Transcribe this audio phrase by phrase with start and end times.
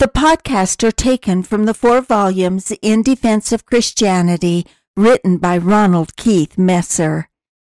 [0.00, 6.16] The podcasts are taken from the four volumes In Defense of Christianity, written by Ronald
[6.16, 7.28] Keith Messer.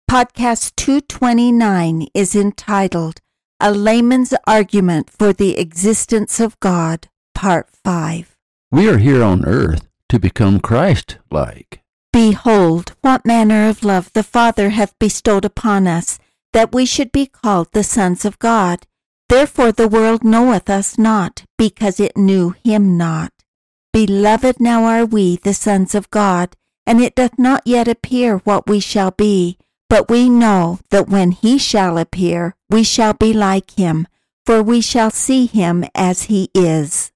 [0.09, 3.19] Podcast 229 is entitled
[3.59, 8.37] A Layman's Argument for the Existence of God, Part 5.
[8.71, 11.81] We are here on earth to become Christ like.
[12.13, 16.17] Behold, what manner of love the Father hath bestowed upon us,
[16.53, 18.87] that we should be called the sons of God.
[19.31, 23.31] Therefore the world knoweth us not, because it knew him not.
[23.93, 28.67] Beloved now are we the sons of God, and it doth not yet appear what
[28.67, 29.57] we shall be,
[29.89, 34.05] but we know that when he shall appear, we shall be like him,
[34.45, 37.13] for we shall see him as he is.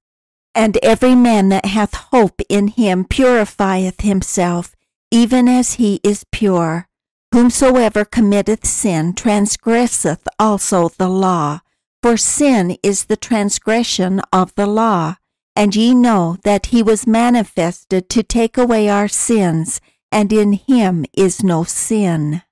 [0.54, 4.74] And every man that hath hope in him purifieth himself,
[5.12, 6.88] even as he is pure.
[7.34, 11.60] Whomsoever committeth sin transgresseth also the law.
[12.06, 15.16] For sin is the transgression of the law.
[15.56, 21.08] And ye know that he was manifested to take away our sins, and in him
[21.18, 22.44] is no sin.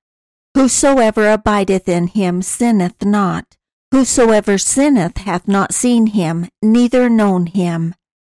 [0.55, 3.55] Whosoever abideth in him sinneth not.
[3.91, 7.93] Whosoever sinneth hath not seen him, neither known him.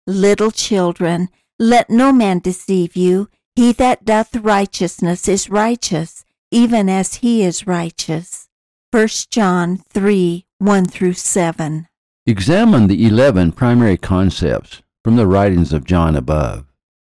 [0.09, 1.29] Little children,
[1.61, 3.29] let no man deceive you.
[3.55, 8.49] He that doth righteousness is righteous, even as he is righteous.
[8.95, 11.89] 1 John 3 1 through 7.
[12.27, 16.67] Examine the 11 primary concepts from the writings of John above.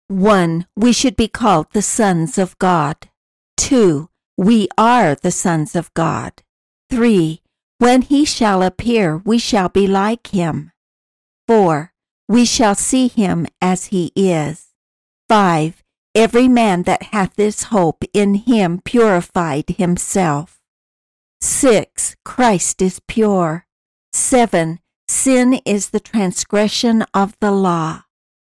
[0.07, 0.69] 1.
[0.77, 3.09] We should be called the sons of God.
[3.57, 4.09] 2.
[4.37, 6.45] We are the sons of God.
[6.89, 7.43] 3.
[7.79, 10.71] When he shall appear, we shall be like him.
[11.49, 11.93] 4.
[12.29, 14.69] We shall see him as he is.
[15.29, 15.83] 5.
[16.15, 20.62] Every man that hath this hope in him purified himself.
[21.43, 22.15] 6.
[22.25, 23.67] Christ is pure.
[24.13, 24.79] 7.
[25.09, 28.05] Sin is the transgression of the law.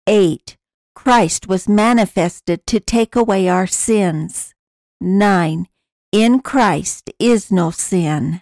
[0.06, 0.58] 8.
[0.94, 4.54] Christ was manifested to take away our sins.
[5.00, 5.68] 9.
[6.12, 8.42] In Christ is no sin.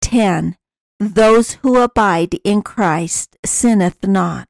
[0.00, 0.56] 10.
[0.98, 4.48] Those who abide in Christ sinneth not.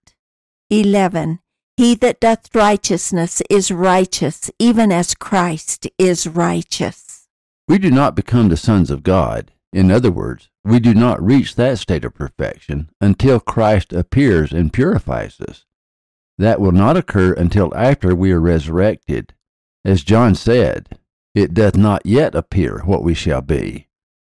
[0.70, 1.40] 11.
[1.76, 7.05] He that doth righteousness is righteous, even as Christ is righteous.
[7.68, 9.52] We do not become the sons of God.
[9.72, 14.72] In other words, we do not reach that state of perfection until Christ appears and
[14.72, 15.64] purifies us.
[16.38, 19.34] That will not occur until after we are resurrected.
[19.84, 20.98] As John said,
[21.34, 23.88] it doth not yet appear what we shall be.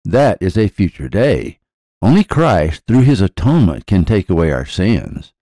[0.04, 1.58] That is a future day.
[2.00, 5.32] Only Christ, through his atonement, can take away our sins.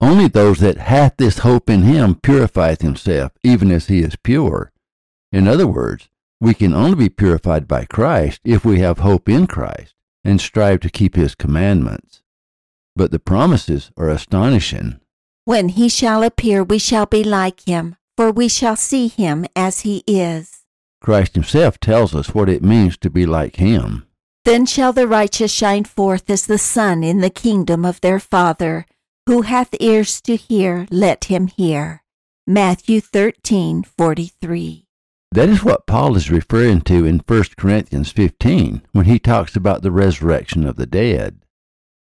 [0.00, 4.72] Only those that hath this hope in him purifieth himself, even as he is pure.
[5.32, 6.08] In other words,
[6.44, 10.80] we can only be purified by Christ if we have hope in Christ and strive
[10.80, 12.22] to keep his commandments.
[12.94, 15.00] But the promises are astonishing.
[15.46, 19.80] When he shall appear, we shall be like him, for we shall see him as
[19.80, 20.60] he is.
[21.00, 24.06] Christ himself tells us what it means to be like him.
[24.44, 28.86] Then shall the righteous shine forth as the sun in the kingdom of their Father.
[29.26, 32.02] Who hath ears to hear, let him hear.
[32.46, 34.83] Matthew thirteen forty three.
[35.34, 39.82] That is what Paul is referring to in 1 Corinthians 15 when he talks about
[39.82, 41.40] the resurrection of the dead.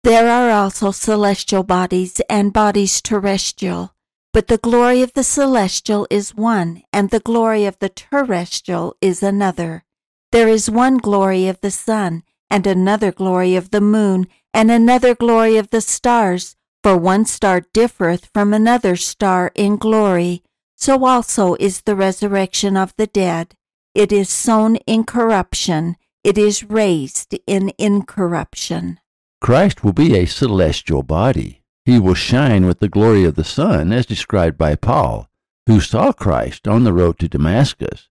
[0.03, 3.95] There are also celestial bodies and bodies terrestrial,
[4.33, 9.23] but the glory of the celestial is one, and the glory of the terrestrial is
[9.23, 9.83] another.
[10.31, 12.21] There is one glory of the sun,
[12.51, 17.61] and another glory of the moon, and another glory of the stars, for one star
[17.73, 20.43] differeth from another star in glory
[20.83, 23.55] so also is the resurrection of the dead.
[23.95, 25.95] It is sown in corruption,
[26.25, 28.99] it is raised in incorruption.
[29.39, 31.61] Christ will be a celestial body.
[31.85, 35.29] He will shine with the glory of the sun, as described by Paul,
[35.67, 38.09] who saw Christ on the road to Damascus.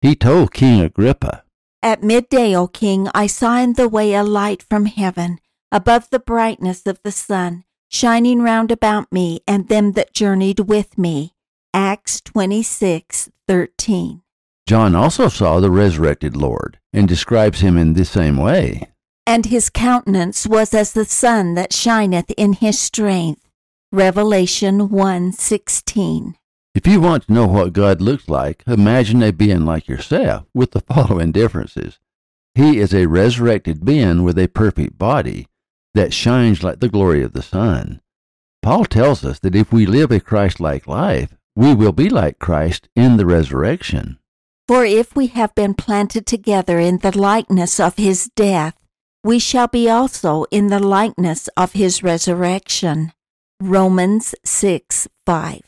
[0.00, 1.44] He told King Agrippa,
[1.84, 5.38] At midday, O king, I saw in the way a light from heaven,
[5.70, 10.98] above the brightness of the sun, shining round about me and them that journeyed with
[10.98, 11.34] me.
[11.74, 14.22] Acts 26:13.
[14.66, 18.88] John also saw the resurrected Lord and describes him in the same way.
[19.26, 23.42] And his countenance was as the sun that shineth in his strength.
[23.92, 26.34] Revelation 1:16.
[26.74, 30.72] If you want to know what God looks like, imagine a being like yourself with
[30.72, 31.98] the following differences.
[32.54, 35.46] He is a resurrected being with a perfect body
[35.94, 38.00] that shines like the glory of the sun.
[38.62, 42.38] Paul tells us that if we live a Christ like life, we will be like
[42.38, 44.16] Christ in the resurrection.
[44.68, 48.76] For if we have been planted together in the likeness of his death,
[49.24, 53.10] we shall be also in the likeness of his resurrection.
[53.60, 55.62] Romans 6 5.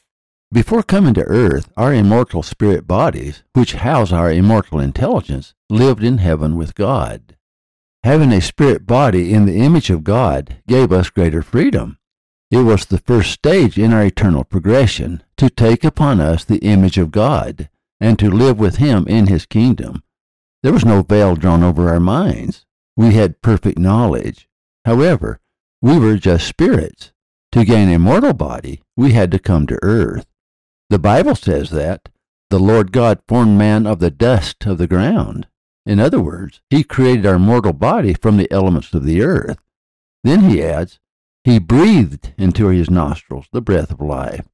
[0.53, 6.19] Before coming to earth, our immortal spirit bodies, which house our immortal intelligence, lived in
[6.19, 7.37] heaven with God.
[8.05, 11.99] Having a spirit body in the image of God gave us greater freedom.
[12.49, 16.99] It was the first stage in our eternal progression to take upon us the image
[16.99, 20.03] of God and to live with Him in His kingdom.
[20.63, 22.67] There was no veil drawn over our minds.
[22.95, 24.51] We had perfect knowledge.
[24.85, 25.41] However,
[25.81, 27.13] we were just spirits
[27.53, 30.27] to gain a mortal body, we had to come to earth.
[30.91, 32.11] The Bible says that
[32.51, 35.49] the Lord God formed man of the dust of the ground.
[35.87, 39.57] In other words, he created our mortal body from the elements of the earth.
[40.23, 41.01] Then he adds,
[41.45, 44.45] he breathed into his nostrils the breath of life.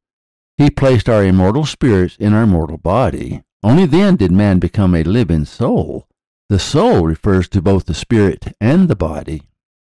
[0.59, 3.43] He placed our immortal spirits in our mortal body.
[3.63, 6.07] Only then did man become a living soul.
[6.49, 9.43] The soul refers to both the spirit and the body.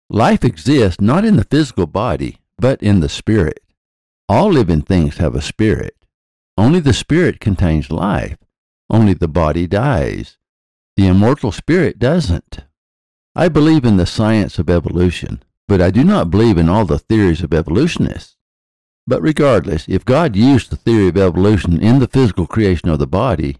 [0.09, 3.63] Life exists not in the physical body, but in the spirit.
[4.27, 5.95] All living things have a spirit.
[6.57, 8.37] Only the spirit contains life.
[8.89, 10.37] Only the body dies.
[10.97, 12.59] The immortal spirit doesn't.
[13.33, 16.99] I believe in the science of evolution, but I do not believe in all the
[16.99, 18.35] theories of evolutionists.
[19.07, 23.07] But regardless, if God used the theory of evolution in the physical creation of the
[23.07, 23.57] body,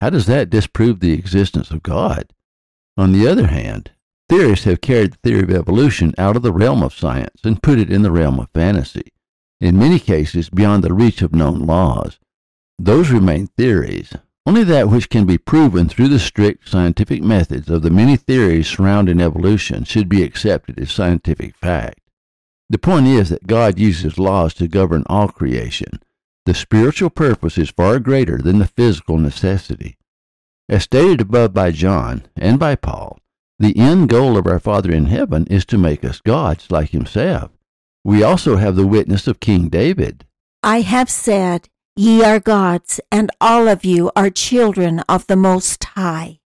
[0.00, 2.32] how does that disprove the existence of God?
[2.96, 3.90] On the other hand,
[4.32, 7.78] Theorists have carried the theory of evolution out of the realm of science and put
[7.78, 9.12] it in the realm of fantasy,
[9.60, 12.18] in many cases beyond the reach of known laws.
[12.78, 14.14] Those remain theories.
[14.46, 18.68] Only that which can be proven through the strict scientific methods of the many theories
[18.68, 22.00] surrounding evolution should be accepted as scientific fact.
[22.70, 26.00] The point is that God uses laws to govern all creation.
[26.46, 29.96] The spiritual purpose is far greater than the physical necessity.
[30.68, 33.18] As stated above by John and by Paul,
[33.58, 37.50] the end goal of our Father in heaven is to make us gods like himself.
[38.04, 40.24] We also have the witness of King David.
[40.62, 45.84] I have said, Ye are gods, and all of you are children of the Most
[45.84, 46.40] High.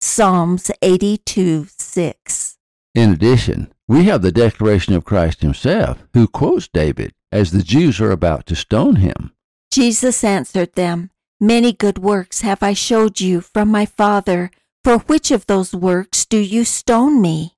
[0.00, 2.47] Psalms 82 6.
[2.94, 8.00] In addition, we have the declaration of Christ himself, who quotes David as the Jews
[8.00, 9.32] are about to stone him.
[9.70, 14.50] Jesus answered them, Many good works have I showed you from my Father.
[14.82, 17.56] For which of those works do you stone me?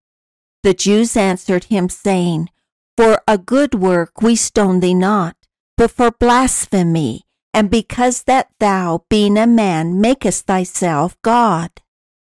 [0.63, 2.51] The Jews answered him, saying,
[2.97, 5.37] For a good work we stone thee not,
[5.77, 7.23] but for blasphemy,
[7.55, 11.71] and because that thou, being a man, makest thyself God.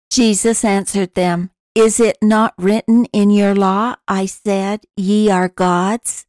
[0.09, 6.27] Jesus answered them, Is it not written in your law, I said, Ye are gods?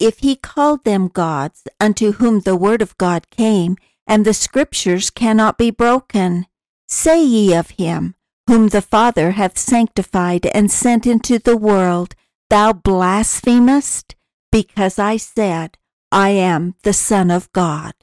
[0.00, 5.10] If he called them gods, unto whom the word of God came, and the scriptures
[5.10, 6.46] cannot be broken,
[6.88, 8.16] Say ye of him,
[8.48, 12.16] whom the Father hath sanctified and sent into the world,
[12.48, 14.16] Thou blasphemest,
[14.50, 15.78] because I said,
[16.10, 17.94] I am the Son of God.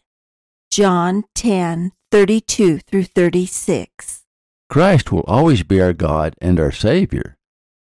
[0.71, 4.26] John 10 32 through 36.
[4.69, 7.37] Christ will always be our God and our Savior,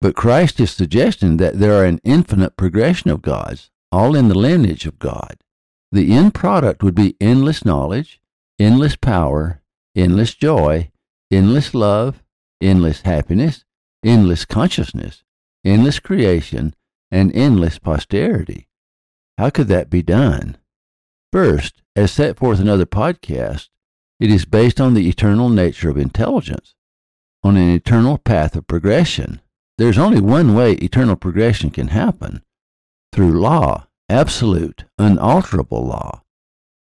[0.01, 4.39] but Christ is suggesting that there are an infinite progression of gods, all in the
[4.39, 5.37] lineage of God.
[5.93, 8.21] The end product would be endless knowledge,
[8.59, 9.61] endless power,
[9.95, 10.91] endless joy,
[11.31, 12.23] endless love,
[12.61, 13.65] endless happiness,
[14.05, 15.23] endless consciousness,
[15.65, 16.75] endless creation,
[17.11, 18.69] and endless posterity.
[19.37, 20.57] How could that be done?
[21.33, 23.69] First, as set forth in other podcasts,
[24.21, 26.75] it is based on the eternal nature of intelligence,
[27.43, 29.41] on an eternal path of progression.
[29.79, 32.43] There's only one way eternal progression can happen
[33.13, 36.23] through law, absolute, unalterable law.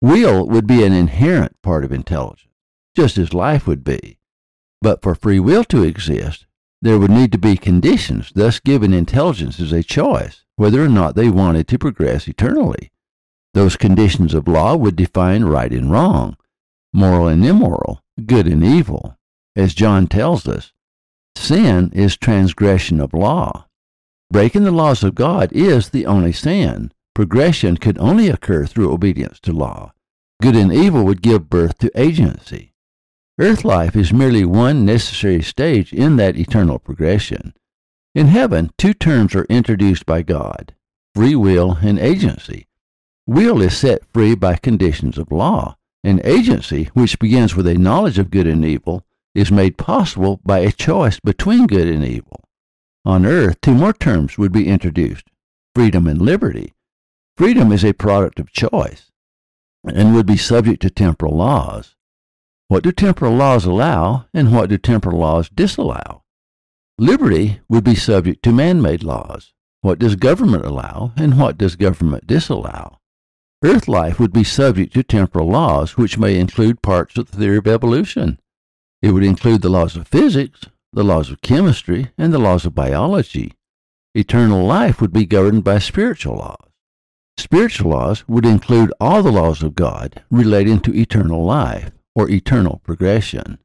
[0.00, 2.50] Will would be an inherent part of intelligence,
[2.96, 4.18] just as life would be.
[4.80, 6.46] But for free will to exist,
[6.82, 11.28] there would need to be conditions, thus giving intelligences a choice whether or not they
[11.28, 12.90] wanted to progress eternally.
[13.54, 16.36] Those conditions of law would define right and wrong,
[16.92, 19.16] moral and immoral, good and evil.
[19.54, 20.72] As John tells us,
[21.36, 23.66] sin is transgression of law.
[24.30, 26.92] Breaking the laws of God is the only sin.
[27.14, 29.92] Progression could only occur through obedience to law.
[30.40, 32.72] Good and evil would give birth to agency.
[33.38, 37.54] Earth life is merely one necessary stage in that eternal progression.
[38.14, 40.74] In heaven, two terms are introduced by God
[41.14, 42.66] free will and agency.
[43.26, 45.76] Will is set free by conditions of law.
[46.04, 49.04] An agency, which begins with a knowledge of good and evil,
[49.34, 52.44] is made possible by a choice between good and evil.
[53.04, 55.26] On earth, two more terms would be introduced
[55.74, 56.72] freedom and liberty.
[57.36, 59.10] Freedom is a product of choice
[59.84, 61.96] and would be subject to temporal laws.
[62.68, 66.22] What do temporal laws allow, and what do temporal laws disallow?
[66.98, 69.52] Liberty would be subject to man made laws.
[69.80, 73.00] What does government allow, and what does government disallow?
[73.64, 77.58] Earth life would be subject to temporal laws, which may include parts of the theory
[77.58, 78.40] of evolution.
[79.00, 82.74] It would include the laws of physics, the laws of chemistry, and the laws of
[82.74, 83.52] biology.
[84.14, 86.68] Eternal life would be governed by spiritual laws.
[87.38, 92.80] Spiritual laws would include all the laws of God relating to eternal life or eternal
[92.84, 93.58] progression.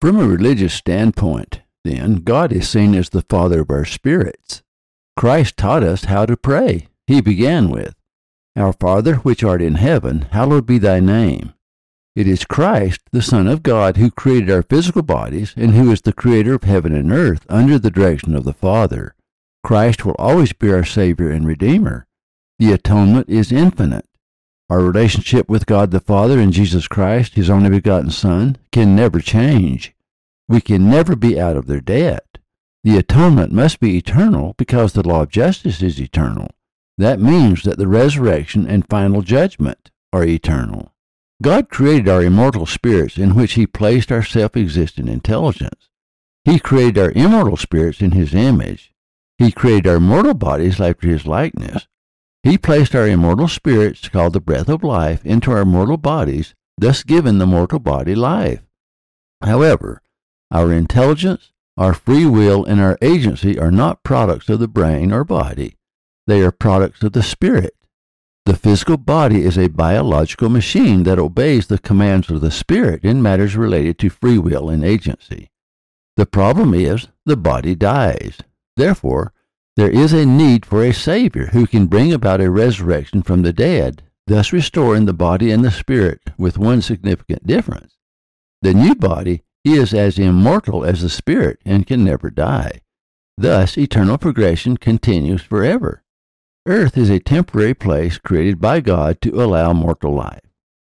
[0.00, 4.62] From a religious standpoint, then, God is seen as the Father of our spirits.
[5.16, 6.88] Christ taught us how to pray.
[7.06, 7.94] He began with,
[8.58, 11.54] Our Father which art in heaven, hallowed be thy name.
[12.16, 16.00] It is Christ, the Son of God, who created our physical bodies and who is
[16.00, 19.14] the creator of heaven and earth under the direction of the Father.
[19.62, 22.08] Christ will always be our Savior and Redeemer.
[22.58, 24.06] The atonement is infinite.
[24.68, 29.20] Our relationship with God the Father and Jesus Christ, His only begotten Son, can never
[29.20, 29.94] change.
[30.48, 32.38] We can never be out of their debt.
[32.82, 36.48] The atonement must be eternal because the law of justice is eternal.
[36.98, 40.92] That means that the resurrection and final judgment are eternal.
[41.40, 45.88] God created our immortal spirits in which He placed our self existent intelligence.
[46.44, 48.92] He created our immortal spirits in His image.
[49.38, 51.86] He created our mortal bodies after His likeness.
[52.42, 57.04] He placed our immortal spirits, called the breath of life, into our mortal bodies, thus
[57.04, 58.62] giving the mortal body life.
[59.40, 60.02] However,
[60.50, 65.22] our intelligence, our free will, and our agency are not products of the brain or
[65.22, 65.77] body.
[66.28, 67.74] They are products of the spirit.
[68.44, 73.22] The physical body is a biological machine that obeys the commands of the spirit in
[73.22, 75.50] matters related to free will and agency.
[76.18, 78.36] The problem is the body dies.
[78.76, 79.32] Therefore,
[79.76, 83.54] there is a need for a Savior who can bring about a resurrection from the
[83.54, 87.94] dead, thus restoring the body and the spirit with one significant difference.
[88.60, 92.82] The new body is as immortal as the spirit and can never die.
[93.38, 96.02] Thus, eternal progression continues forever.
[96.68, 100.42] Earth is a temporary place created by God to allow mortal life.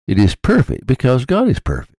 [0.07, 1.97] It is perfect because God is perfect.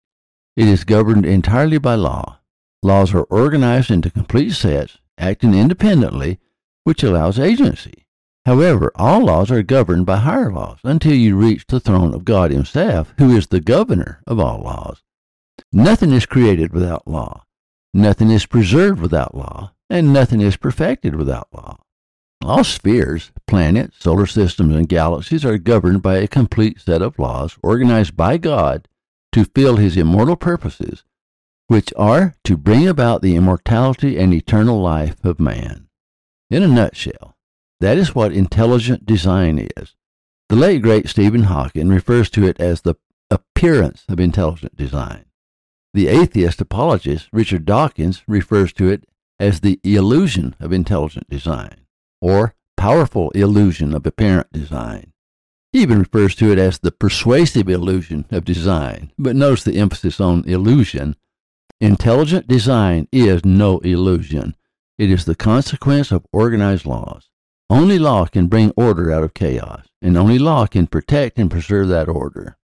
[0.56, 2.38] It is governed entirely by law.
[2.84, 6.39] Laws are organized into complete sets, acting independently,
[6.84, 8.06] which allows agency.
[8.46, 12.51] However, all laws are governed by higher laws until you reach the throne of God
[12.51, 15.01] Himself, who is the governor of all laws.
[15.72, 17.46] Nothing is created without law.
[17.92, 21.80] Nothing is preserved without law, and nothing is perfected without law.
[22.46, 27.58] All spheres, planets, solar systems, and galaxies are governed by a complete set of laws
[27.64, 28.90] organized by God
[29.32, 31.06] to fill his immortal purposes,
[31.68, 35.88] which are to bring about the immortality and eternal life of man.
[36.50, 37.38] In a nutshell,
[37.80, 39.96] that is what intelligent design is.
[40.50, 42.96] The late great Stephen Hawking refers to it as the
[43.32, 45.26] appearance of intelligent design.
[45.94, 49.06] The atheist apologist Richard Dawkins refers to it
[49.40, 51.83] as the illusion of intelligent design
[52.24, 55.12] or powerful illusion of apparent design.
[55.74, 60.22] He even refers to it as the persuasive illusion of design, but notice the emphasis
[60.22, 61.18] on illusion.
[61.82, 64.56] Intelligent design is no illusion.
[64.98, 67.30] It is the consequence of organized laws.
[67.70, 71.89] Only law can bring order out of chaos, and only law can protect and preserve
[71.89, 72.56] that order.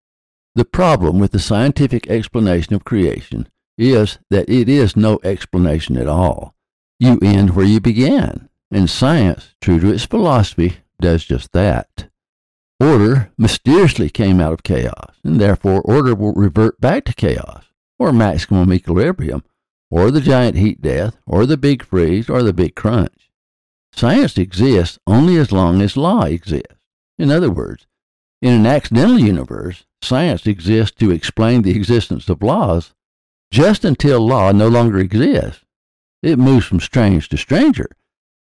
[0.54, 6.06] The problem with the scientific explanation of creation is that it is no explanation at
[6.06, 6.54] all.
[7.00, 8.48] You end where you began.
[8.70, 12.10] And science, true to its philosophy, does just that.
[12.80, 17.64] Order mysteriously came out of chaos, and therefore order will revert back to chaos,
[17.98, 19.42] or maximum equilibrium,
[19.90, 23.30] or the giant heat death, or the big freeze, or the big crunch.
[23.92, 26.76] Science exists only as long as law exists.
[27.18, 27.86] In other words,
[28.42, 32.92] in an accidental universe, science exists to explain the existence of laws
[33.50, 35.64] just until law no longer exists.
[36.22, 37.88] It moves from strange to stranger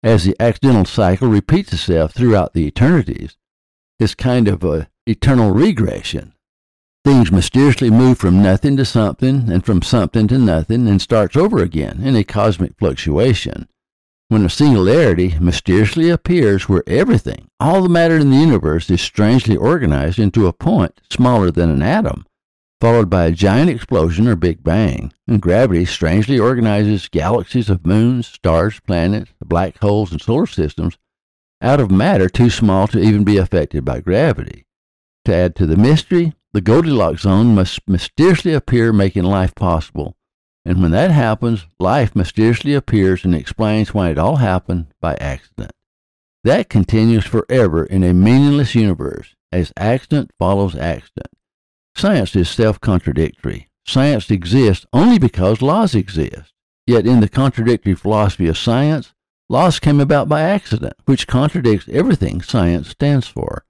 [0.03, 3.37] as the accidental cycle repeats itself throughout the eternities.
[3.99, 6.35] It's kind of a eternal regression.
[7.05, 11.59] Things mysteriously move from nothing to something and from something to nothing and starts over
[11.59, 13.69] again in a cosmic fluctuation.
[14.29, 19.57] When a singularity mysteriously appears where everything, all the matter in the universe, is strangely
[19.57, 22.25] organized into a point smaller than an atom,
[22.83, 25.13] followed by a giant explosion or Big Bang.
[25.29, 30.99] And gravity strangely organizes galaxies of moons, stars, planets, black holes, and solar systems
[31.61, 34.67] out of matter too small to even be affected by gravity.
[35.27, 40.17] To add to the mystery, the Goldilocks zone must mysteriously appear, making life possible.
[40.65, 45.71] And when that happens, life mysteriously appears and explains why it all happened by accident.
[46.43, 51.29] That continues forever in a meaningless universe, as accident follows accident.
[51.95, 53.69] Science is self contradictory.
[53.87, 56.53] Science exists only because laws exist.
[56.87, 59.13] Yet in the contradictory philosophy of science,
[59.49, 63.65] laws came about by accident, which contradicts everything science stands for.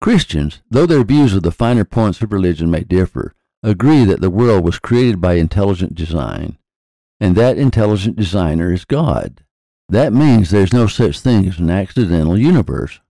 [0.00, 4.30] Christians, though their views of the finer points of religion may differ, agree that the
[4.30, 6.58] world was created by intelligent design,
[7.20, 9.42] and that intelligent designer is God.
[9.88, 13.00] That means there's no such thing as an accidental universe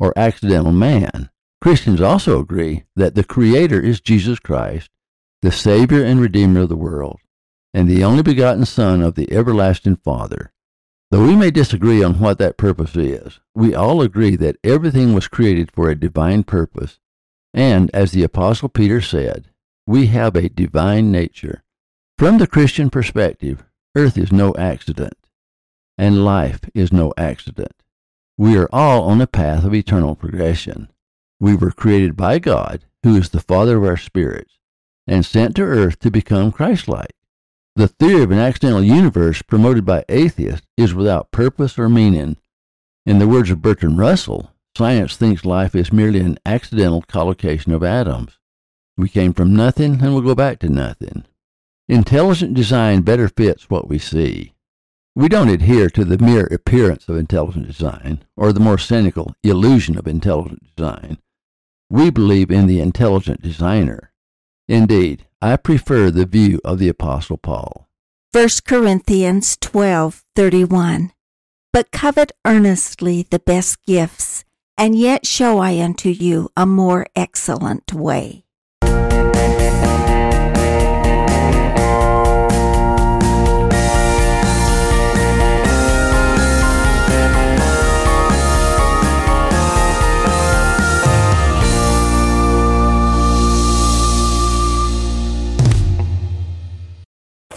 [0.00, 1.30] or accidental man.
[1.60, 4.90] Christians also agree that the Creator is Jesus Christ,
[5.42, 7.20] the Savior and Redeemer of the world,
[7.74, 10.52] and the only begotten Son of the everlasting Father.
[11.10, 15.26] Though we may disagree on what that purpose is, we all agree that everything was
[15.26, 16.98] created for a divine purpose,
[17.54, 19.50] and, as the Apostle Peter said,
[19.86, 21.64] we have a divine nature.
[22.18, 25.14] From the Christian perspective, earth is no accident
[25.98, 27.72] and life is no accident.
[28.38, 30.88] We are all on a path of eternal progression.
[31.40, 34.58] We were created by God, who is the Father of our spirits,
[35.06, 37.12] and sent to earth to become Christ-like.
[37.76, 42.38] The theory of an accidental universe promoted by atheists is without purpose or meaning.
[43.06, 47.84] In the words of Bertrand Russell, science thinks life is merely an accidental collocation of
[47.84, 48.38] atoms.
[48.96, 51.24] We came from nothing and will go back to nothing.
[51.88, 54.54] Intelligent design better fits what we see.
[55.14, 59.96] We don't adhere to the mere appearance of intelligent design or the more cynical illusion
[59.96, 61.18] of intelligent design.
[61.90, 64.12] We believe in the intelligent designer.
[64.68, 67.88] Indeed, I prefer the view of the Apostle Paul.
[68.32, 71.12] 1 Corinthians 12:31
[71.72, 74.44] But covet earnestly the best gifts,
[74.76, 78.44] and yet show I unto you a more excellent way.